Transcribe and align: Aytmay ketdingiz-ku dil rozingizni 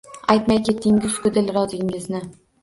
Aytmay 0.35 0.59
ketdingiz-ku 0.69 1.33
dil 1.37 1.53
rozingizni 1.59 2.25